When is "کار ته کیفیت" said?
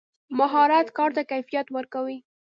0.97-1.67